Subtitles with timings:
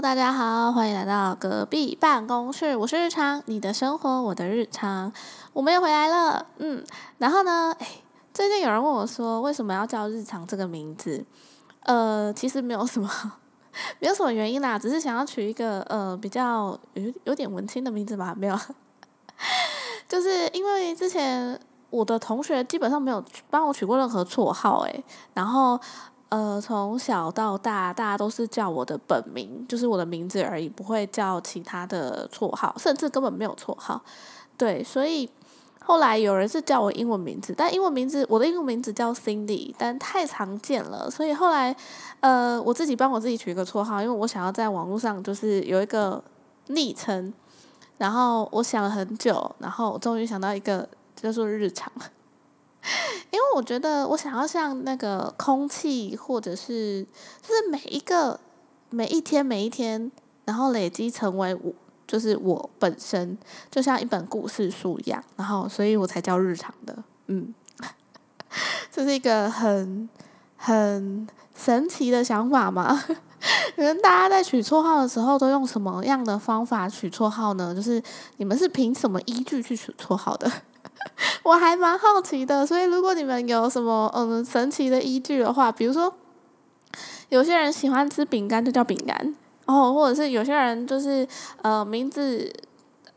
[0.00, 2.76] 大家好，欢迎来到隔壁办公室。
[2.76, 5.12] 我是日常，你的生活，我的日常，
[5.52, 6.46] 我们又回来了。
[6.58, 6.84] 嗯，
[7.18, 7.86] 然后呢，哎，
[8.32, 11.24] 最近有人问我说，为什么要叫日常这个名字？
[11.80, 13.10] 呃，其实没有什么，
[13.98, 18.32] 没有什么原因啦，只是想要取一个呃比较有有点文青的名字吧。
[18.38, 18.56] 没有，
[20.08, 21.58] 就是因为之前
[21.90, 25.04] 我的同学基本上没有帮我取过任何绰号，诶，
[25.34, 25.78] 然后。
[26.30, 34.02] 呃，从小到大，大家都是叫我的本名，就是我的名字而已，不会叫其他的绰号，甚至根本没有绰号。
[34.58, 35.30] 对，所以
[35.82, 41.74] 后来有人是叫我英文名字，但英文名字我的英文名字叫 Cindy，但太常见了，所以后来
[42.20, 46.22] 呃，我自己帮我自己取一个绰号，因为我想要在网络上就是有一个
[46.66, 47.32] 昵称，
[47.96, 51.90] 然后我想了很久，然后终于想到一个叫做日常。
[53.30, 57.06] 因为我觉得我想要像那个空气，或者是
[57.42, 58.38] 就是每一个
[58.90, 60.10] 每一天每一天，
[60.44, 61.72] 然后累积成为我，
[62.06, 63.36] 就是我本身，
[63.70, 66.96] 就像一本故事书一样，然后所以我才叫日常的，
[67.26, 67.54] 嗯，
[68.90, 70.08] 这是一个很
[70.56, 72.98] 很神奇的想法嘛？
[73.76, 77.72] 可能大家在取绰号的时候都用什么样的方法取绰号呢？
[77.74, 78.02] 就是
[78.38, 80.50] 你们是凭什么依据去取绰号的？
[81.44, 86.12] 我还蛮好奇的，所以如果你们有什么嗯神奇的依据的话，比如说
[87.28, 89.34] 有些人喜欢吃饼干就叫饼干，
[89.66, 91.26] 哦，或者是有些人就是
[91.62, 92.52] 呃名字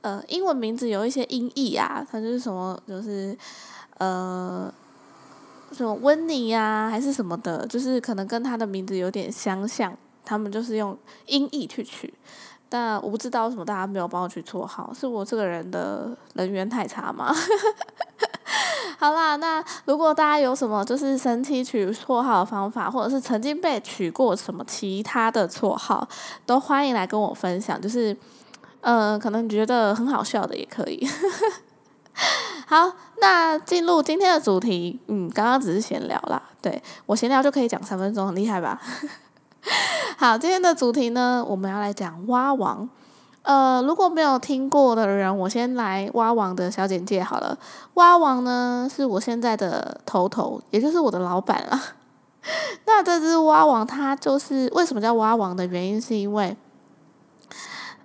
[0.02, 3.38] 呃英文名字有一些音译啊，它就是什么就是
[3.98, 4.73] 呃
[5.72, 12.14] 什么温妮呀还是什么的，就是可能跟他的名字有点相像，他们就是用音译去取。
[12.73, 17.36] 但我不知道为什么大家没有帮我取绰号，是我这个人的人缘太差吗？
[18.97, 26.08] 好啦，那如果大家有什么就是神奇取绰号的方法，或者是曾经被取过什么其他的绰号，
[26.45, 27.81] 都欢迎来跟我分享。
[27.81, 28.15] 就是，
[28.80, 31.05] 呃，可能觉得很好笑的也可以。
[32.67, 32.89] 好，
[33.20, 38.80] 那进入今天的主题，嗯，刚刚只是闲聊啦，对我闲聊就可以讲三分钟，很厉害吧？
[40.17, 42.89] 好，今天的主题呢，我们要来讲蛙王。
[43.44, 47.58] 呃，如果没有听过的人，我先来蛙王的小简介好了。
[47.95, 51.80] 蛙王呢，是我现在的头头，也就是我的老板了。
[52.86, 56.55] 那这只蛙王，它就是为什么叫蛙王的原因，是因为，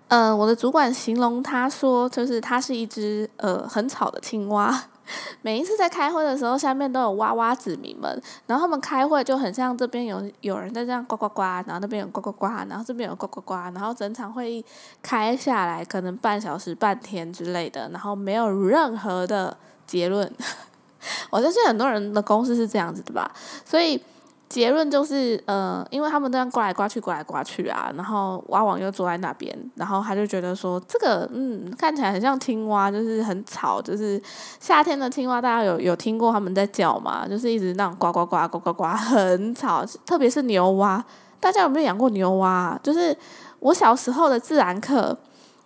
[0.09, 4.85] 呃，我的主管形容他说，就是它是一只呃很吵的青蛙。
[5.43, 14.65] 每一次在开会的时候，下面都有哇哇子民们，然后他们开会就很像这边有有人在这样呱呱呱，然后那边有呱呱呱，然后这边有呱呱呱，然后整场会议
[15.03, 19.57] 开下来可能半小时、半天之类的，然后没有任何的
[19.87, 20.31] 结论。
[21.31, 23.31] 我相信很多人的公司是这样子的吧，
[23.65, 24.01] 所以。
[24.49, 34.23] 结论就是，呃，因为他们这样刮来刮去，刮来刮去啊，然后蛙王又坐在那边，然后他就觉得说，这个，嗯，看起来很像青蛙，就是很吵，就是
[34.61, 37.27] 夏天的青蛙，大家有有听过他们在叫吗？
[37.29, 41.05] 就是一直那种呱呱呱呱呱呱，很吵，特别是牛蛙，
[41.41, 42.79] 大家有没有养过牛蛙？
[42.83, 43.17] 就是
[43.59, 45.17] 我小时候的自然课，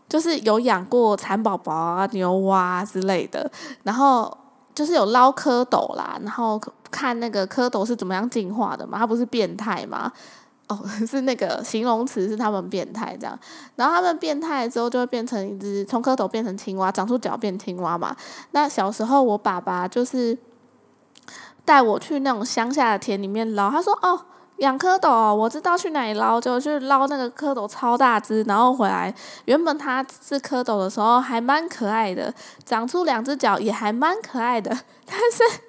[0.09, 3.51] 就是有养过蚕宝宝啊、牛蛙之类的，
[3.83, 4.35] 然后。
[4.73, 6.59] 就是有捞蝌蚪啦，然后
[6.91, 10.13] 看那个蝌蚪是怎么样进化的嘛，它不是变态吗？
[10.69, 13.39] 哦， 是那个形容词是他们变态这样，
[13.77, 18.17] 然后他们变态之后就会变成一只从蝌蚪变成青蛙，长出脚变青蛙嘛。
[18.53, 20.37] 那小时候我爸爸就是
[21.65, 24.27] 带我去那种乡下的田里面捞，他说哦。
[24.61, 29.15] 养蝌蚪，我知道去哪里捞，就去捞那个蝌蚪超大只，然后回来。
[29.47, 34.69] 原本它是蝌蚪的时候还蛮可爱的，长出两只脚也还蛮可爱的。
[35.09, 35.63] 但是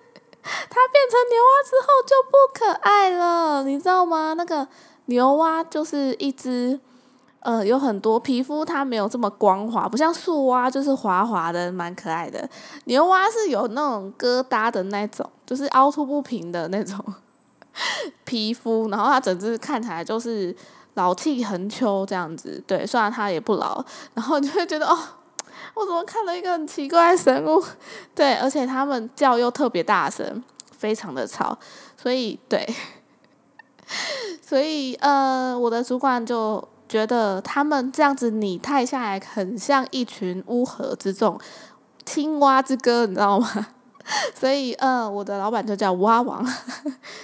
[0.70, 4.34] 它变成牛蛙之后就不可爱了，你知道吗？
[4.34, 4.68] 那个
[5.06, 6.80] 牛蛙就是一只，
[7.40, 12.50] 呃，有很多皮肤它没有这么光滑，不像树蛙就是滑滑的，蛮可爱的。
[12.86, 16.98] 牛蛙是有那种疙瘩的那种，就是凹凸不平的那种。
[18.26, 20.54] 皮肤，然后它整只看起来就是
[20.96, 23.82] 老气横秋这样子，对，虽然它也不老，
[24.14, 24.98] 然后你会觉得哦，
[25.74, 27.64] 我怎么看了一个很奇怪的生物？
[28.14, 30.44] 对，而且它们叫又特别大声，
[30.78, 31.58] 非常的吵，
[31.98, 32.68] 所以对，
[34.42, 41.40] 所以呃，我的主管就觉得他们这样子拟态下来，很像一群乌合之众，
[42.06, 43.68] 青蛙之歌，你知道吗？
[44.34, 46.44] 所以，呃，我的老板就叫蛙王。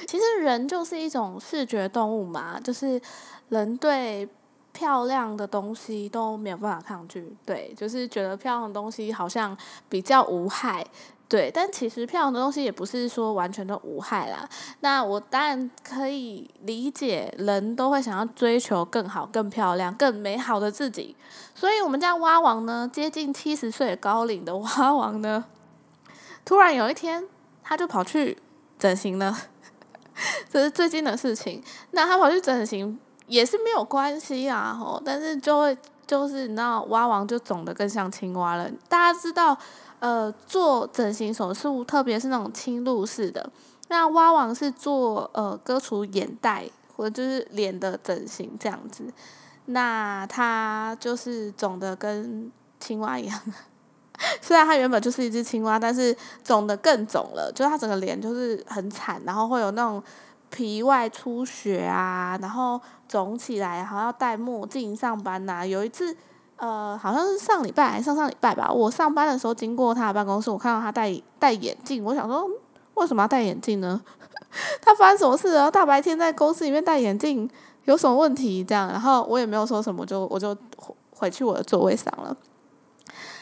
[0.07, 3.01] 其实人就是一种视觉动物嘛，就是
[3.49, 4.29] 人对
[4.77, 7.35] 漂亮的东西都没有办法抗拒。
[7.43, 9.57] 对，就是觉得漂亮的东西好像
[9.89, 10.85] 比较无害。
[11.27, 14.47] 对，但其实漂亮的东西也不是说完全都无害啦。
[14.81, 21.15] 那我当然可以理解，人都会想要追求更好、更漂亮、更美好的自己。
[21.55, 25.43] 所以，我们家蛙王呢，接近七十岁高龄的蛙王呢，
[26.45, 27.27] 突然有一天，
[27.63, 28.37] 他就跑去
[28.77, 29.35] 整形了。
[30.49, 31.61] 这是最近的事情。
[31.91, 32.97] 那他跑去整形
[33.27, 35.77] 也是没有关系啊，吼，但是就会
[36.07, 38.69] 就是你知道，蛙王就肿得更像青蛙了。
[38.89, 39.57] 大家知道。
[39.99, 43.49] 呃，做整形手术，特别是那种侵入式的，
[43.87, 49.11] 那蛙王是做呃割除眼袋或者就是脸的整形这样子，
[49.65, 53.41] 那它就是肿的跟青蛙一样，
[54.39, 60.03] 虽然它原本就是一只青蛙，但是肿的更肿了，就是它整个脸就是很惨，然后会有那种
[60.49, 66.15] 皮外出血啊，然后肿起来，然后要戴墨镜上班呐，有一次。
[66.59, 68.73] 呃，好像是上礼拜还是上上礼拜吧。
[68.73, 72.49] 我上班的时候经过他的办公室，我看到他戴戴眼镜，我想说
[72.95, 74.01] 为什么要戴眼镜呢？
[74.81, 75.69] 他发生什么事啊？
[75.69, 77.47] 大白天在公司里面戴眼镜
[77.85, 78.63] 有什么问题？
[78.63, 80.57] 这样，然后我也没有说什么，就我就
[81.11, 82.35] 回去我的座位上了。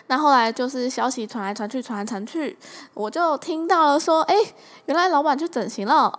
[0.07, 2.57] 那后来就是消息传来传去，传来传去，
[2.93, 4.35] 我就听到了说，哎，
[4.85, 6.11] 原来老板去整形了，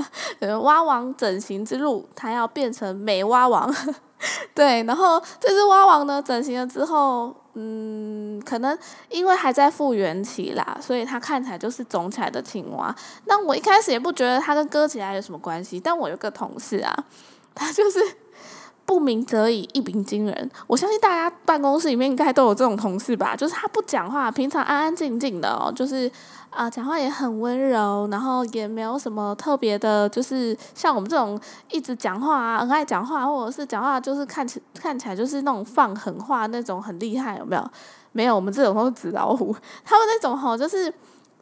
[0.62, 3.72] 蛙王整形之路，他要变成美蛙王。
[4.52, 8.76] 对，然后这只蛙王呢，整形了之后，嗯，可能
[9.08, 12.92] 因为还在复原期啦，所以它看起来就是肿起来的青蛙。
[13.26, 16.92] 那我一开始也不觉得它跟割起来有什么关系，但我有个同事啊，
[17.54, 18.00] 他就是
[18.88, 20.50] 不鸣则已，一鸣惊人。
[20.66, 26.10] 我相信大家办公室里面应该都有这种同事吧，就是他不讲话，平常安安静静的哦，就是。
[26.50, 31.38] 啊，讲话也很温柔，然后也没有什么特别的，就是像我们这种
[31.70, 37.70] 一直讲话啊，很爱讲话，或者是讲话就是看起看起来就是那种放狠话那种很厉害，有没有？
[38.12, 39.54] 没有，我们这种都是纸老虎。
[39.84, 40.92] 他们那种吼，就是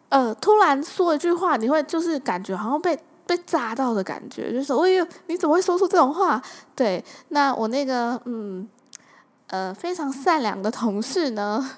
[0.08, 6.40] 呃，突然说一句话，你会就是感觉好像被被炸到的感觉，就是哎呦，你怎么会说出这种话？
[6.74, 8.68] 对，那我那个嗯
[9.48, 11.68] 呃非常善良的同事呢？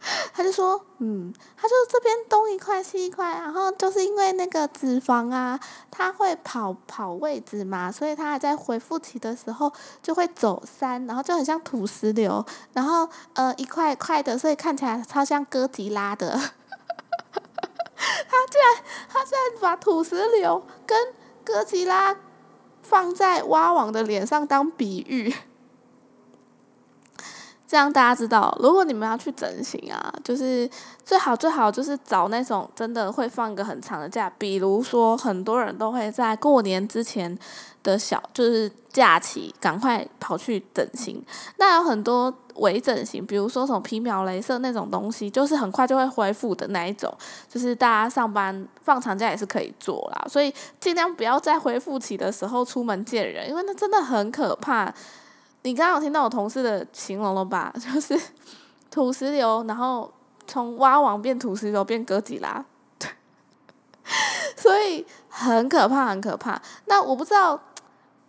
[0.32, 5.60] 他就说，嗯，他就这边东一块西一块，然后就是因为那个脂肪啊，
[5.90, 9.70] 它会跑跑位置嘛，所以它还在恢复期的时候
[10.02, 12.42] 就会走山，然后就很像土石流，
[12.72, 16.40] 然后呃一块一块的，所以看起来超像哥吉拉的。
[18.28, 20.96] 他竟然他竟然把土石流跟
[21.44, 22.16] 哥吉拉
[22.82, 25.34] 放在蛙王的脸上当比喻。
[27.66, 30.68] 这样大家知道，如果你们要去整形啊，就是
[31.04, 37.38] 最好最好就是找那种真的会放一个很长的假，比如说很多人都会在过年之前
[37.84, 41.24] 的小就是假期赶快跑去整形。
[41.58, 47.12] 那有很多微整形，比如说什么皮秒、镭射那种东西，就是很快就会恢复的那一种，
[47.48, 50.26] 就是大家上班放长假也是可以做啦。
[50.28, 54.92] 所以尽量不要在恢复期的时候出门见人，因为那真的很可怕。
[55.62, 57.72] 你刚刚有听到我同事的形容了吧？
[57.80, 58.18] 就是
[58.90, 60.12] 土石流，然后
[60.46, 62.64] 从蛙王变土石流变哥吉拉，
[64.56, 66.60] 所以很可怕，很可怕。
[66.86, 67.58] 那我不知道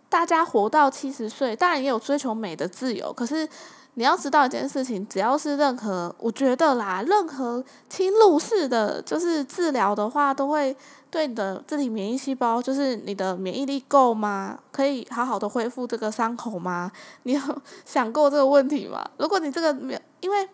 [0.08, 3.46] 大家活到七十岁，当然也有追求美的自由，可是。
[3.94, 10.74] 你要知道一件事情，只要是任何，我觉得啦，任何侵入式的就是治疗的话，都会
[11.10, 14.58] 对你的自体免疫细胞，就是你的免疫力够吗？
[14.70, 16.90] 可以好好的恢复这个伤口吗？
[17.24, 17.40] 你有
[17.84, 19.06] 想过这个问题吗？
[19.18, 20.48] 如果你这个没有，因为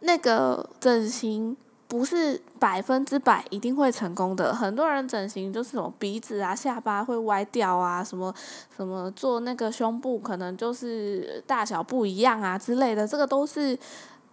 [0.00, 1.56] 那个整形。
[1.88, 4.52] 不是百分之百一定会成功的。
[4.52, 8.34] 很多人整形就是什么鼻子啊、下巴会歪掉啊，什么
[8.76, 13.78] 什么做那个胸部可能就是大小不一样啊之类的，这个都是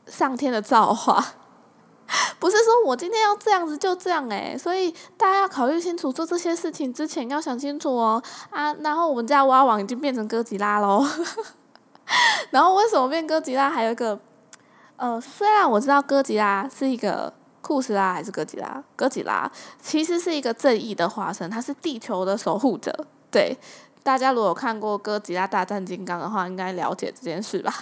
[0.07, 1.23] 上天的造化，
[2.39, 8.19] 不是说我今天要这样子就这样诶，所以大家要考虑清楚，做这些事情之前要想清楚哦
[8.49, 8.73] 啊。
[8.81, 11.05] 然后我们家蛙王已经变成哥吉拉喽，
[12.49, 13.69] 然后为什么变哥吉拉？
[13.69, 14.19] 还有一个
[14.95, 17.31] 呃，虽然我知道哥吉拉是一个。
[17.63, 18.83] 库斯拉还是哥吉拉？
[18.95, 19.49] 哥吉拉
[19.81, 22.93] 其实是一个正义的化身，他是地球的守护者。
[23.31, 23.57] 对，
[24.03, 27.73] 大家如果看过《哥吉拉大战金刚》的话，应该了解这件事吧？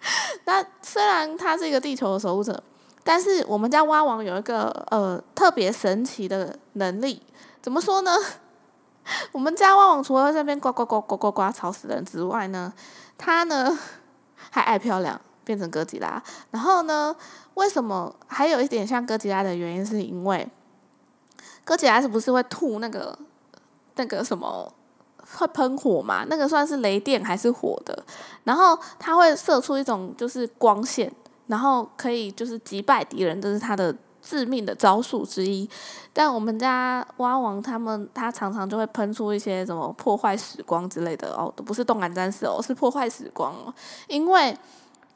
[0.44, 2.62] 那虽然他是一个地球的守护者，
[3.02, 7.22] 但是我们家蛙王有一个呃特别神奇的能力。
[7.62, 8.12] 怎么说呢？
[9.32, 12.72] 我们家蛙王除了这边呱呱呱呱呱呱吵死人之外呢，
[13.18, 13.76] 他呢
[14.50, 16.22] 还爱漂亮，变成哥吉拉。
[16.52, 17.16] 然后呢？
[17.54, 20.48] 为什么还有一点像哥吉拉的原因，是因为
[21.64, 23.18] 哥吉拉是不是会吐那个
[23.96, 24.72] 那个什么
[25.36, 26.24] 会喷火嘛？
[26.30, 28.04] 那个算是雷电还是火的？
[28.44, 31.12] 然后它会射出一种就是光线，
[31.48, 35.68] 然后可以就是击败敌人，这是它的致命的招数之一。
[36.14, 43.74] 但我们家蛙王他们，他常常就会喷出一些什么破坏时光之类的哦，不是动感战士哦，是破坏时光哦。
[44.06, 44.56] 因为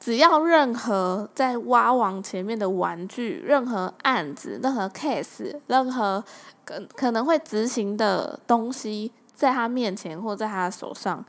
[0.04, 6.22] 只要任何在蛙王前面的玩具、任何案子、任何 case、任何
[6.66, 11.24] 可可能会执行的东西，在他面前或在他的手上，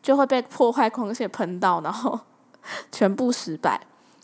[0.00, 2.20] 就会被破坏光线喷到，然后
[2.92, 3.80] 全部失败。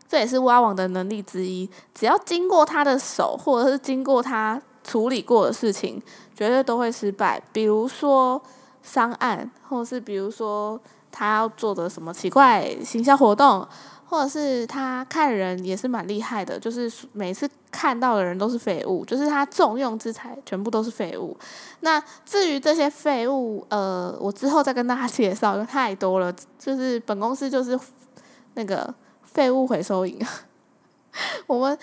[0.06, 1.68] 这也是蛙王的能力之一。
[1.92, 4.62] 只要经过他的手，或者是经过他。
[4.84, 6.00] 处理过的事情
[6.32, 8.40] 绝对都会失败，比如说
[8.84, 13.66] 商案，或是比如说他要做的什么奇怪行销活动，
[14.08, 21.36] 或者是他看人也是蛮厉害的，就是每次看到的人都是废物，就是他重用之才全部都是废物。
[21.80, 26.32] 那至于这些废物，呃，我之后再跟大家介绍，因为太多了。
[26.58, 27.78] 就是本公司就是
[28.54, 30.18] 那个废物回收营，
[31.46, 31.78] 我们。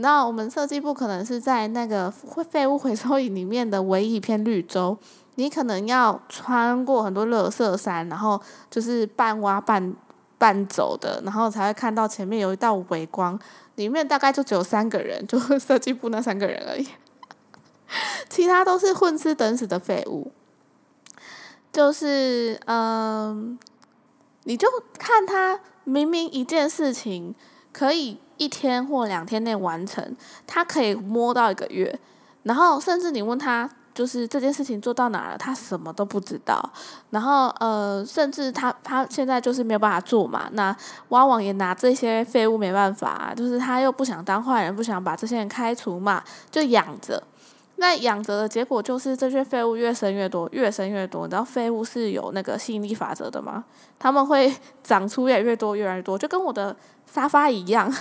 [0.00, 4.96] 那我们设计部可能是在那个废废物回收营里面的唯一一片绿洲，
[5.34, 9.92] 你可能要穿过很多垃圾山，然后就是半挖半
[10.38, 13.38] 半走的，然后才会看到前面有一道微光，
[13.74, 16.88] 里面大概就只有三个人，就 设计部那三个人而已，
[18.30, 20.32] 其他都是混吃等死的废物。
[21.70, 23.58] 就是嗯，
[24.44, 24.66] 你就
[24.98, 27.34] 看他明明一件事情
[27.72, 28.18] 可以。
[28.38, 30.16] 一天或两天内完成，
[30.46, 31.98] 他可以摸到一个月，
[32.44, 33.68] 然后甚至你问他，
[33.98, 36.62] 就是这件事情做到哪了，他什么都不知道。
[37.10, 40.74] 然后呃，甚至他他现在就是没有办法做嘛，那
[41.08, 47.20] 挖网也拿这些废物没办法，就是他又不想当坏人，不想把这些人开除嘛，就养着。
[47.80, 51.26] 那养着的结果就是这些废物越生越多，越生越多。
[51.26, 53.64] 你知道废物是有那个吸引力法则的吗？
[53.98, 56.76] 他们会 长出越来越多，越来越多，就跟我的
[57.12, 57.92] 沙发一样。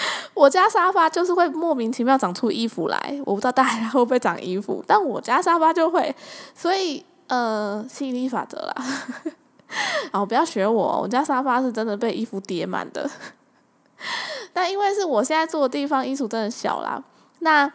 [0.34, 6.14] 我家沙发就是会莫名其妙长出衣服来，我不知道大家会不会长衣服，但我家沙发就会，
[6.54, 8.74] 所以呃吸引力法则啦。
[10.12, 13.10] 然后不要学我，我家沙发是真的被衣服叠满的。
[14.52, 17.02] 但因为是我现在住的地方，衣橱真的小啦，
[17.40, 17.72] 那。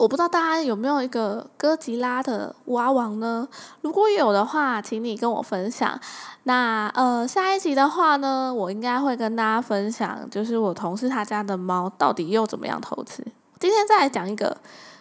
[0.00, 3.46] 我不知道大家有没有一个哥吉拉的蛙王呢？
[3.82, 6.00] 如果有的话，请你跟我分享。
[6.44, 13.22] 那呃，下一集的话呢，我应该会跟大家分享，就是我同事他家的猫到底又怎么样偷吃。
[13.58, 14.56] 今天再来讲一个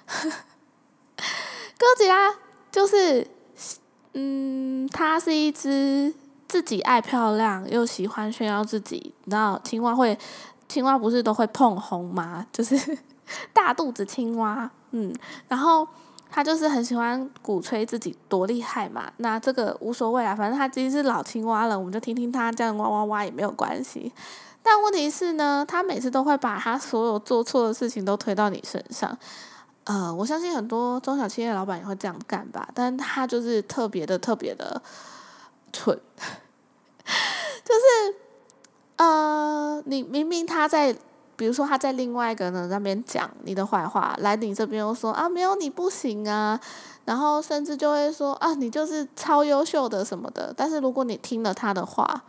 [1.16, 2.36] 哥吉拉，
[2.70, 3.26] 就是
[4.16, 6.14] 嗯，它是一只
[6.46, 9.14] 自己爱漂亮又喜欢炫耀自己。
[9.24, 10.20] 你知道青蛙会，
[10.68, 12.46] 青蛙不是都会碰红吗？
[12.52, 12.98] 就是
[13.54, 14.70] 大肚子青蛙。
[14.92, 15.14] 嗯，
[15.48, 15.88] 然后
[16.32, 24.12] 他就是很喜欢鼓吹自己多厉害嘛，那这个无所谓啊，反正他已经是老青蛙了，我们就听听他这样哇哇哇也没有关系。
[24.62, 29.18] 但问题是呢，他每次都会把他所有做错的事情都推到你身上。
[29.86, 34.82] 呃，我相信很多中小企业老板也会这样干吧，但他就是特别的特别的
[35.72, 36.00] 蠢，
[37.66, 38.16] 就是
[38.98, 40.96] 呃，你明明他在。
[41.40, 46.60] 比如说他在另外一个人那边讲你的坏话，来你这边又说啊没有你不行啊，
[47.06, 50.54] 然后甚至就会说啊你就是超优秀的什么的。
[50.56, 52.22] 但是如果你听了他的话，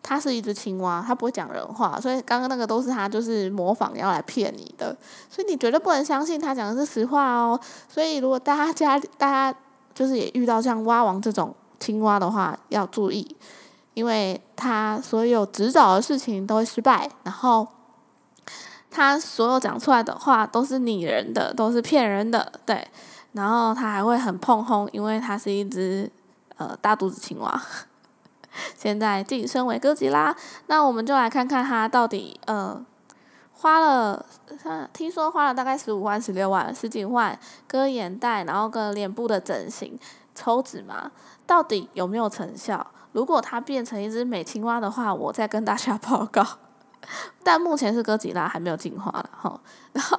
[0.00, 4.96] 他是一只青蛙，他不会讲人话，所以刚刚那个都是他就是模仿要来骗你的，
[5.28, 7.58] 所以你绝对不能相信他讲的是实话哦。
[7.88, 9.58] 所以如果大家家大家
[9.92, 13.36] 就是也遇到像蛙王这种青蛙的话，要注意，
[13.94, 17.66] 因为他所有指导的事情都会失败，然后。
[18.92, 22.86] 他所有讲出来的话都是拟人的，都是骗人的，对。
[23.32, 26.10] 然后他还会很碰轰，因为他是一只
[26.58, 27.62] 呃大肚子青蛙，
[28.76, 30.36] 现在晋升为哥吉拉。
[30.66, 32.78] 那我们就来看看他到底呃
[33.54, 34.26] 花了，
[34.62, 39.98] 他听说花了大概十五万、十六万、十几万割眼袋，然后跟脸部的整形、
[40.34, 41.10] 抽脂嘛，
[41.46, 42.86] 到底有没有成效？
[43.12, 46.46] 如果他变成一只美青蛙的话，我再跟大家报告。
[47.44, 49.60] 但目前是哥吉拉还没有进化了哈，
[49.92, 50.18] 然后，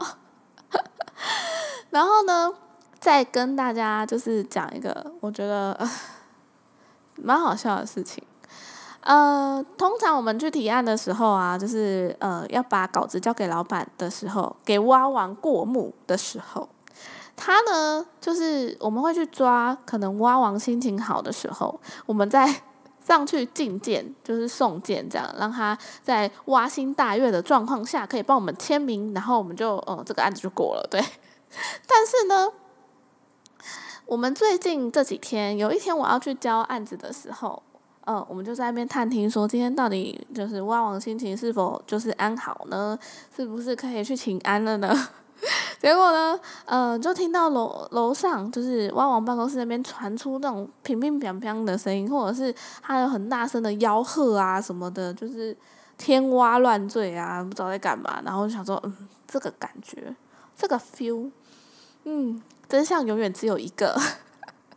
[1.90, 2.52] 然后呢，
[3.00, 5.78] 再跟大家就是讲一个我觉得
[7.16, 8.24] 蛮好笑的事情。
[9.02, 16.70] 呃，通常我们去提案的时候啊，就是呃要把稿子交给老板的时候，给挖完过目的时候，
[17.36, 22.63] 他呢就是我们会去抓，可能挖王心情好的时候，我们在。
[23.05, 31.03] 上去觐见，就是送见，这样让他在挖心大悦的状况下，可以帮我们签名，然后我们就，呃，这个案子就过了，对。
[31.86, 32.50] 但是呢，
[34.05, 37.62] 我们最近这几天有一天我要去交案子的时候，
[38.05, 42.98] 呃，我们就在那边探听，说今天到底就是蛙王心情是否就是安好呢？
[43.36, 45.10] 是不是可以去请安了呢？
[45.84, 55.54] 结果呢，呃，就听到楼楼上就是蛙王办公室那边传出那种乒乒乓乓的声音，或者是他有很大声的吆喝啊什么的，就是
[55.98, 58.22] 天蛙乱坠啊，不知道在干嘛。
[58.24, 60.16] 然后就想说，嗯，这个感觉，
[60.56, 61.30] 这个 feel，
[62.06, 64.00] 嗯，真相永远只有一个。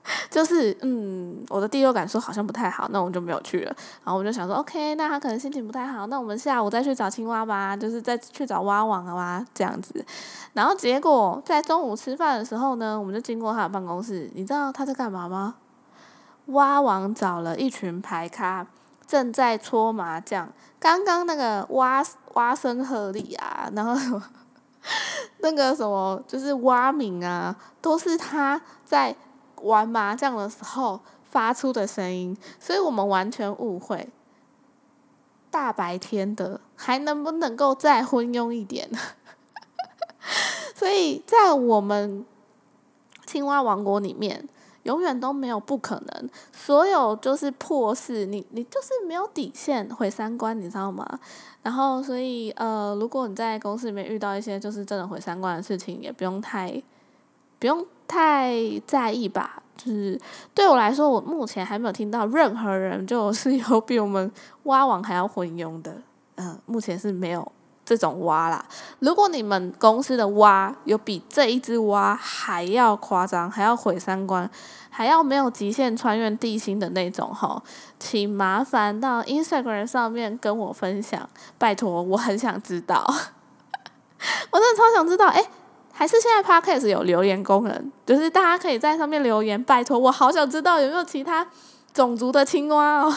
[0.30, 3.76] 就是嗯，我的第六感说好像不太好，那我们就没有去了。
[4.04, 10.04] 然后我就想说，OK，那他可能心情不太好，那我们下午再去找青蛙吧，就是再去找蛙王啊这样子。
[10.52, 15.56] 然后结果在中午吃饭的时候呢，我们就经过他的办公室，你知道他在干嘛吗？
[16.46, 18.66] 蛙王找了一群牌咖，
[19.06, 20.48] 正在搓麻将。
[20.78, 24.20] 刚刚那个蛙蛙声鹤唳啊，然后
[25.38, 29.16] 那个什么就是蛙鸣啊，都是他在。
[29.62, 34.08] 玩麻将的时候发出的声音，所以我们完全误会。
[35.50, 38.90] 大白天的，还能不能够再昏庸一点？
[40.74, 42.26] 所以在我们
[43.24, 44.46] 青蛙王国里面，
[44.82, 46.28] 永远都没有不可能。
[46.52, 51.18] 所有就是破事，你你就是没有底线，毁三观，你知道吗？
[51.62, 56.82] 然后，所以呃，如果你在公司里面遇到一些就是真的毁三观的事情，也不用太
[57.58, 57.86] 不用。
[58.08, 58.54] 太
[58.86, 60.18] 在意吧，就是
[60.54, 64.30] 对我来说，我目前还没有听到任何人就是有比我们
[64.62, 65.92] 蛙王还要混庸的，
[66.36, 67.50] 嗯，目前是没有
[67.84, 68.64] 这种蛙啦。
[69.00, 74.48] 如果你们公司的蛙有比这一只蛙还要夸张，还要毁三观，
[74.88, 77.60] 还要没有极限穿越地心的那种哈，
[77.98, 83.04] 请麻烦到 Instagram 上面跟我分享，拜托，我很想知道，
[84.52, 85.44] 我真的超想知道，哎。
[85.98, 89.64] 还是现在 podcast 有留言功能，就是大家可以在上面留言。
[89.64, 91.46] 拜托，我好想知道有没有其他
[91.94, 93.16] 种族的青蛙哦。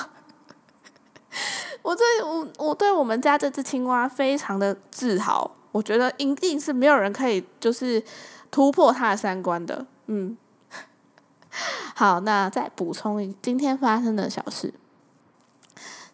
[1.83, 8.01] 我对我我对我们家这只青蛙非常的自豪，我觉得一定是没有人可以就是
[8.49, 9.85] 突破它的三观的。
[10.05, 10.37] 嗯，
[11.93, 14.73] 好，那再补充一今天发生的小事。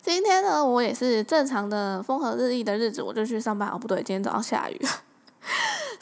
[0.02, 3.70] 今天呢，我也是正常的风和日丽的日子，我就去上班。
[3.70, 4.82] 哦，不对，今天早上下雨。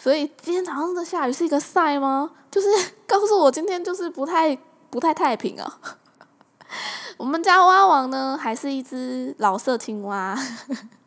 [0.04, 2.30] 所以今天早上的下雨是一个赛吗？
[2.52, 2.68] 就是
[3.08, 4.54] 告诉我今天就是不太
[4.89, 5.80] 不太太平啊。
[7.16, 10.38] 我们家蛙王呢，还是一只老色青蛙，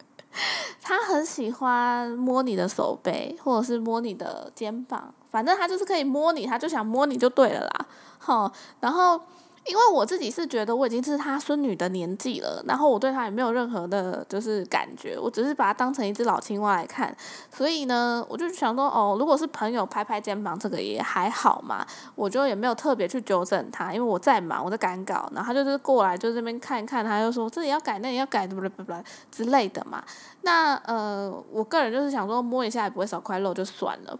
[0.80, 7.86] 他很喜欢摸你的手背，或者是摸你的肩膀，反正他就是可以摸你，他就想摸你就对了啦。
[8.16, 9.20] 好，然后。
[9.68, 17.14] 因为我自己是觉得我已经是他孙女的年纪了，然后我对他也没有任何的，就是感觉，我只是把他当成一只老青蛙来看，
[17.52, 28.92] 所以呢，我就想说，哦，如果是朋友拍拍肩膀，这个也还好嘛，我就也没有特别去纠正他，因为我在忙，我在赶稿，然后他就是过来就这边看一看，他就说这里要改，那里要改，不不不不
[29.30, 30.02] 之类的嘛。
[30.42, 34.18] 那呃，我个人就是想说摸一下也不会少块肉，就算了。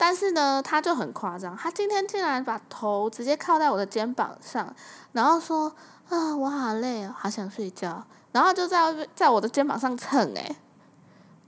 [0.00, 4.72] 但是呢，他就很夸张，他今天竟然把头直接靠在我的肩膀上，
[5.10, 5.74] 然后说
[6.08, 10.56] ：“啊，我好累哦，好想睡觉。”然后就在在我的肩膀上蹭，诶，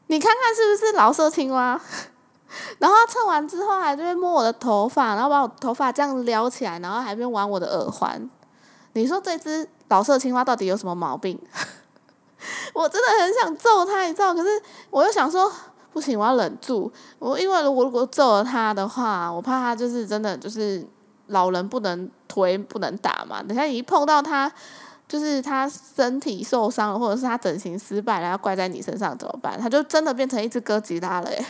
[0.08, 1.80] 你看看是不是老色青蛙？
[2.80, 8.28] 然后蹭完之后还在摸我的头发，然后把我头发这样撩起来，然后还边玩我的耳环。
[8.94, 11.40] 你说这只老色青蛙到底有什么毛病？
[12.74, 14.34] 我真的很想揍他，你知道？
[14.34, 14.60] 可是
[14.90, 15.52] 我又想说。
[15.92, 16.90] 不行，我要忍住。
[17.18, 20.86] 我因为如果如果揍了他的话，我怕他就是真的就是
[21.26, 23.42] 老人不能推不能打嘛。
[23.42, 24.50] 等下你一碰到他，
[25.08, 29.60] 就是他身体受伤了，或者是他整形失败了，要怪在你身上怎么办？
[29.60, 31.46] 他就真的变成一只哥吉拉了耶，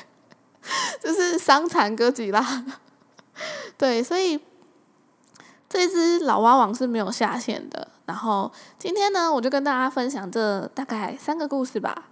[1.03, 2.65] 就是伤残哥吉拉。
[3.77, 4.41] 对，所以
[5.69, 7.89] 这只老蛙王是没有下线的。
[8.07, 12.05] 然后今天呢，我就跟大家分享这大概三个故事吧。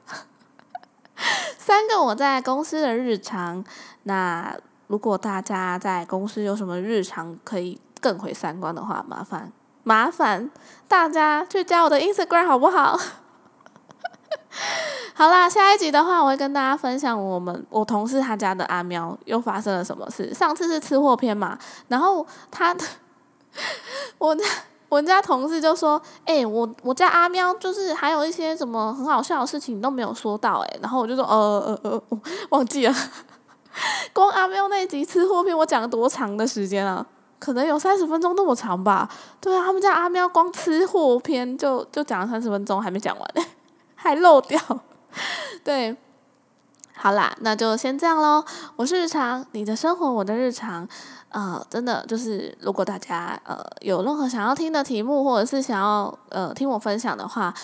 [1.68, 3.62] 三个我在公司的日常。
[4.04, 9.52] 那如果大家在公司有什么日常可以更毁三观的话，麻烦
[9.82, 10.50] 麻烦
[10.88, 12.96] 大家去加我的 Instagram 好不好？
[15.12, 20.32] 好啦，下一集的话，我会跟大家分享我们我同事他家的阿喵又发生了什么事。
[20.32, 22.74] 上次是吃货篇嘛，然后他
[24.16, 24.34] 我。
[24.88, 32.20] 我们家同事就说：“哎，我我家阿喵就是还有一些什么很好笑的事情都没有说到哎。”然后我就说：“呃呃呃，
[32.50, 32.94] 忘记了。
[34.12, 37.04] 光阿喵那集吃货片，我讲了多长的时间啊？
[37.38, 39.08] 可能有三十分钟那么长吧。
[39.40, 43.30] 对啊，他们家阿喵光吃货片就就讲了三十分钟，还没讲完，
[43.94, 44.58] 还漏掉。
[45.62, 45.96] 对，
[47.00, 48.44] 好啦，那就先这样喽。
[48.74, 50.86] 我是日常，你的生活，我的日常。
[51.28, 57.54] 呃，真的就是，如果大家呃有任何想要听的题目，或者是想要呃听我分享的话，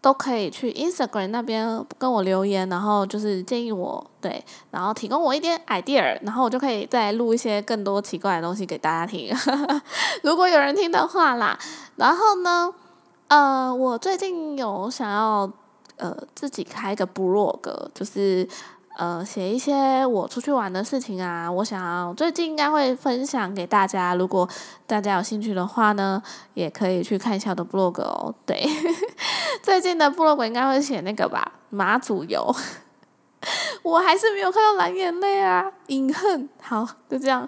[0.00, 9.32] 都可以去 Instagram 那边跟我留言，然后就是建议我对，然后提供我一点 idea，然后我就可以再录一些更多奇怪的东西给大家听。
[10.24, 11.56] 如果有人听的话啦，
[11.94, 12.74] 然后呢，
[13.28, 15.48] 呃，我最近有想要
[15.96, 18.48] 呃自己开一个部落格，就是。
[18.98, 24.14] 呃，写一些我出去玩的事情啊，我想最近应该会分享给大家。
[24.14, 24.48] 如果
[24.86, 26.22] 大家有兴趣的话呢，
[26.54, 28.34] 也可以去看一下我的 blog 哦。
[28.46, 28.66] 对，
[29.62, 32.50] 最近的 blog 应该会写那个吧，马祖游。
[33.84, 36.48] 我还是没有看到蓝眼泪啊，隐恨。
[36.62, 37.46] 好，就这样，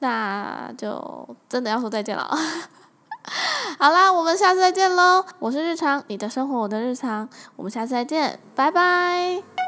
[0.00, 2.28] 那就真的要说再见了。
[3.78, 5.24] 好啦，我们下次再见喽。
[5.38, 9.59] 我是日常，你的生活我的日常，我们下次再见，拜拜。